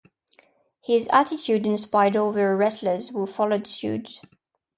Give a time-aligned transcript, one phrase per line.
[0.83, 4.19] His attitude inspired other wrestlers who followed suit.